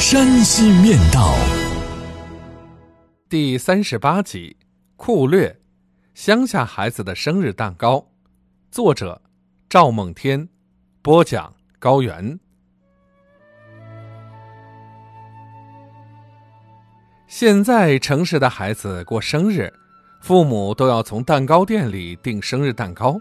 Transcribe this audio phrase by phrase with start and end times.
[0.00, 1.34] 山西面道》
[3.28, 4.56] 第三十八集
[4.96, 5.60] 《酷略：
[6.14, 7.96] 乡下孩子的生日蛋糕》，
[8.70, 9.20] 作者
[9.68, 10.48] 赵梦天，
[11.02, 12.40] 播讲高原。
[17.26, 19.70] 现在城市的孩子过生日，
[20.22, 23.20] 父母都要从蛋糕店里订生日蛋糕，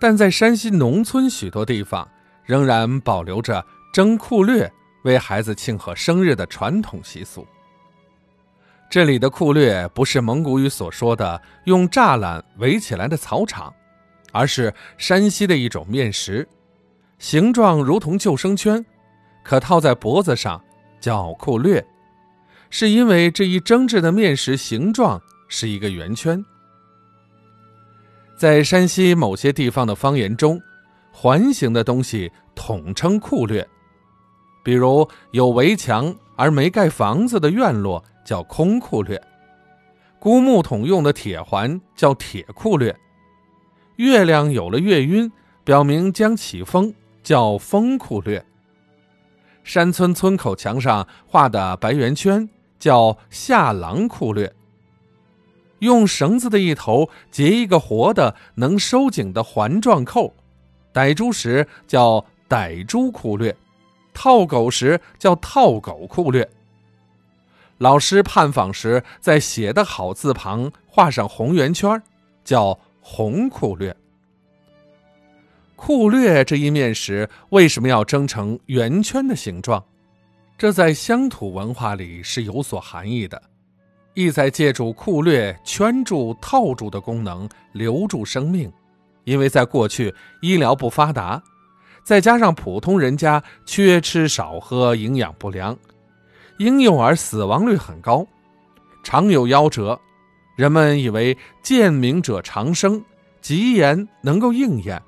[0.00, 2.08] 但在山西农村许多地方。
[2.46, 4.72] 仍然保留着蒸酷略
[5.06, 7.46] 为孩子庆贺生日的传统习俗。
[8.90, 13.72] 这里的酷略不是蒙古语所说的用栅栏围起来的草场，
[14.32, 16.46] 而是山西的一种面食，
[17.18, 18.84] 形状如同救生圈，
[19.42, 20.62] 可套在脖子上，
[21.00, 21.82] 叫酷略，
[22.68, 26.44] 是因为这一蒸制的面食形状是一个圆圈。
[28.36, 30.60] 在山西某些地方的方言中。
[31.18, 33.66] 环形的东西统称库略，
[34.66, 39.22] 比如有围墙而没盖房子的院落叫空库略，
[40.18, 42.92] 估木桶用的铁环叫铁库略，
[43.94, 45.30] 月亮有了月晕，
[45.62, 46.92] 表明将起风
[47.22, 48.44] 叫风库略。
[49.62, 54.52] 山村村口墙上画的白圆圈叫下廊库略。
[55.78, 60.34] 用绳子的一头结一个活的能收紧的环状扣。
[60.92, 63.56] 逮猪时叫逮猪库略，
[64.16, 66.48] 套狗时叫套狗库略。
[67.76, 72.02] 老师判访时，在写的好字旁画上红圆圈，
[72.42, 73.94] 叫红库略。
[75.76, 79.84] 库略这一面食为什么要蒸成圆圈的形状？
[80.56, 83.40] 这在乡土文化里是有所含义的，
[84.14, 88.72] 意在借助库略圈住、套住的功能，留住生命。
[89.24, 91.42] 因为在过去医疗不发达，
[92.06, 95.76] 再加上普通人家缺吃少喝，营养不良，
[96.58, 98.24] 婴幼儿死亡率很高，
[99.02, 99.98] 常有夭折。
[100.54, 103.04] 人们以为见明者长生，
[103.40, 105.02] 吉言能够应验。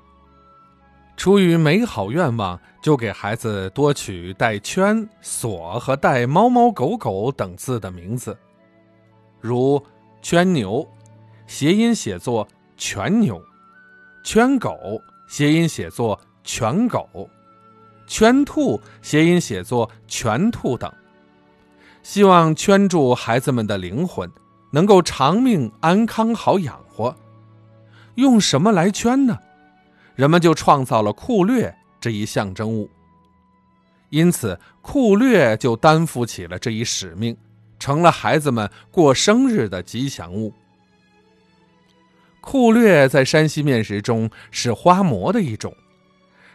[1.15, 8.37] 出于美好愿望，就给孩子多取带圈、锁和带猫猫狗狗等字的名字，
[9.39, 9.81] 如
[10.21, 10.85] 圈牛，
[11.47, 12.45] 谐音写作
[12.75, 13.41] 全牛。
[14.21, 14.77] 圈狗
[15.29, 16.19] 谐音写作
[16.51, 17.29] 犬狗，
[18.07, 20.91] 圈兔谐音写作全兔等，
[22.01, 24.27] 希望圈住孩子们的灵魂，
[24.71, 27.15] 能够长命安康好养活。
[28.15, 29.37] 用什么来圈呢？
[30.15, 31.71] 人们就创造了酷略
[32.01, 32.89] 这一象征物。
[34.09, 37.37] 因此，酷略就担负起了这一使命，
[37.77, 40.51] 成了孩子们过生日的吉祥物。
[42.41, 45.71] 酷略在山西面食中是花馍的一种，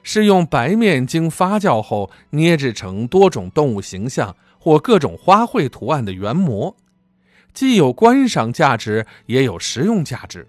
[0.04, 6.76] 是用白面经发酵后捏制成多种动物形象或各种花卉图案的圆模，
[7.52, 10.46] 既有观赏价值，也有实用价值。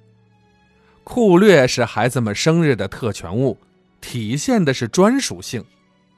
[1.03, 3.57] 酷略是孩子们生日的特权物，
[4.01, 5.63] 体现的是专属性，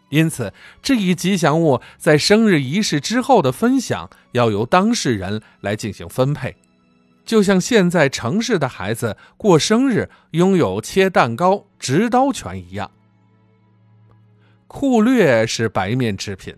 [0.10, 6.56] 因此这一吉祥物在生日仪式之后的分享要由当事人来进行分配。
[7.26, 12.90] 就像现在城市的孩子过生日拥有切蛋糕执刀权一样。
[14.68, 16.56] 酷略是白面制品，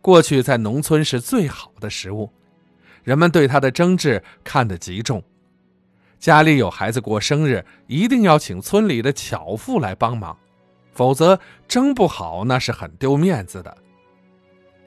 [0.00, 2.30] 过去在农村是最好的食物，
[3.02, 5.22] 人们对它的蒸制看得极重。
[6.18, 10.36] 家里有孩子过生日，一定要请村里的巧妇来帮忙，
[10.92, 13.76] 否则蒸不好那是很丢面子的。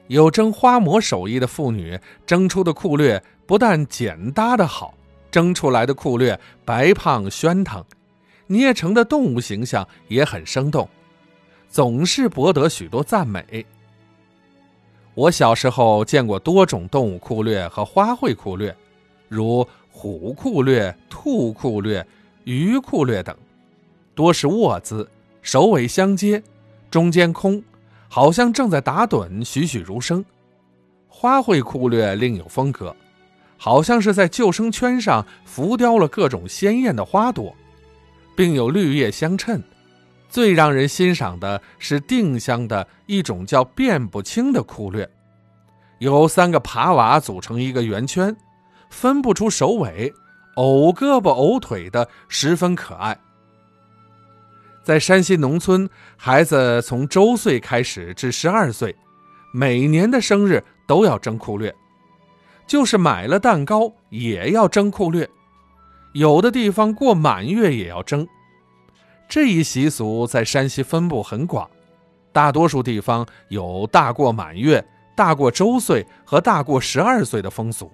[0.06, 4.94] 有蒸花馍手艺的妇女蒸出的酷略不但简搭的好。
[5.30, 7.84] 蒸出来的酷略白胖暄腾，
[8.46, 10.88] 捏成的动物形象也很生动，
[11.74, 13.66] 总是博得许多赞美。
[15.14, 18.72] 我小时候见过多种动物酷略和花卉酷略，
[19.28, 22.06] 如虎酷略、兔酷略、
[22.44, 23.36] 鱼酷略等，
[24.14, 25.10] 多是卧姿，
[25.42, 26.40] 首尾相接，
[26.92, 27.60] 中间空，
[28.08, 30.24] 好像正在打盹，栩栩如生。
[31.08, 32.94] 花卉酷略另有风格。
[33.56, 37.52] 好像是在救生圈上浮雕了各种鲜艳的花朵，
[38.36, 39.60] 并有绿叶相衬。
[40.34, 45.08] 最让人欣赏的是定香的一种叫辨不清的酷略，
[46.00, 48.36] 由三个爬瓦组成一个圆圈，
[48.90, 50.12] 分不出首尾，
[50.56, 53.16] 偶胳膊偶腿的，十分可爱。
[54.82, 58.92] 在山西农村，孩子从周岁开始至十二岁，
[59.52, 61.72] 每年的生日都要争酷略，
[62.66, 65.30] 就是买了蛋糕也要争酷略，
[66.12, 68.26] 有的地方过满月也要争。
[69.34, 71.68] 这一习俗在山西分布很广，
[72.32, 74.86] 大多数地方有大过满月、
[75.16, 77.90] 大过周岁和大过十二岁的风俗。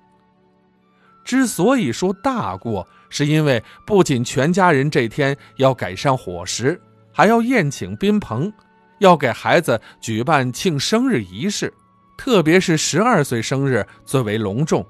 [1.25, 6.79] 之所以说大过，是因为不仅全家人这天要改善伙食，
[7.11, 8.53] 还要宴请宾朋，
[8.99, 11.73] 要给孩子举办庆生日仪式，
[12.19, 14.85] 特别是十二岁生日最为隆重。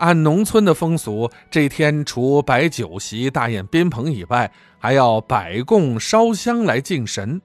[0.00, 7.40] 按农村的风俗，这天除摆酒席、大宴宾朋以外，还要摆供、烧香来敬神。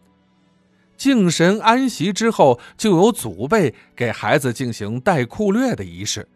[0.96, 6.30] 敬神安息之后，就有祖辈给孩子进行戴裤略的仪式。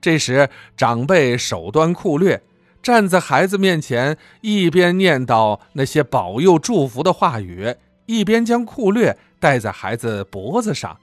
[0.00, 2.42] 这时，长辈手端裤略，
[2.82, 7.74] 站在孩子面前，一边念叨那些保佑祝福的话语，
[8.06, 10.98] 一边将裤略戴在孩子脖子上。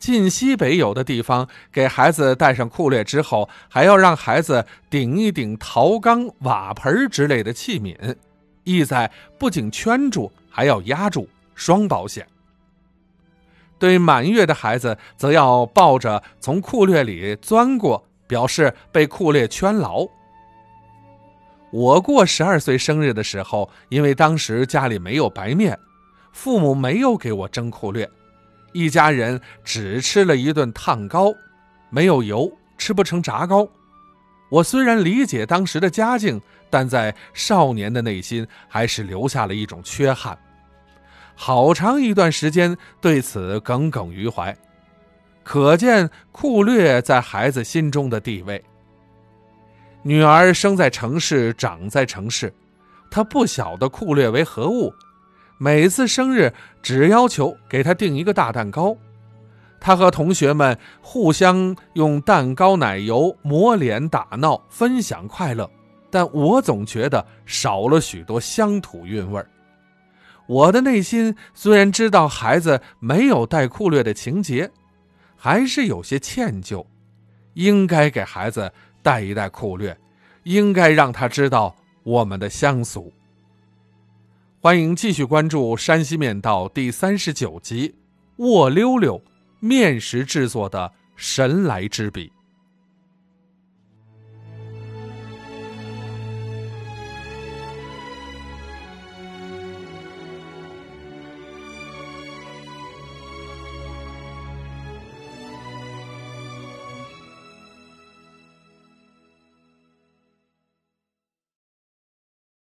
[0.00, 8.16] 晋西北有的地方，给孩子戴上裤略之后，还要让孩子顶一顶陶缸、瓦盆之类的器皿，
[8.64, 12.26] 意在不仅圈住，还要压住，双保险。
[13.78, 20.06] 对满月的孩子，则要抱着从裤略里钻过，表示被裤略圈牢。
[21.70, 25.78] 我过十二岁生日的时候，因为当时家里没有白面，
[26.32, 28.10] 父母没有给我蒸裤略。
[28.72, 31.32] 一家人只吃了一顿烫糕，
[31.88, 33.68] 没有油，吃不成炸糕。
[34.48, 40.36] 我虽然理解当时的家境，但在少年的内心还是留下了一种缺憾，
[41.34, 44.56] 好长一段时间对此耿耿于怀。
[45.42, 48.62] 可见酷略在孩子心中的地位。
[50.02, 52.52] 女儿生在城市，长在城市，
[53.10, 54.92] 她不晓得酷略为何物。
[55.62, 58.96] 每次生日只要求给他订一个大蛋糕，
[59.78, 65.70] 他和同学们互相用蛋糕奶油抹脸打闹，分享快乐。
[66.08, 69.46] 但我总觉得少了许多乡土韵味儿。
[70.46, 74.70] 我的内心虽然知道孩子没有带酷略的情节，
[75.36, 76.82] 还是有些歉疚。
[77.52, 78.72] 应该给孩子
[79.02, 79.94] 带一带酷略，
[80.44, 83.12] 应该让他知道我们的乡俗。
[84.62, 87.88] 欢迎继续关注《山西面道》第三十九集
[88.44, 89.18] 《卧溜溜》，
[89.58, 92.30] 面食制作的神来之笔。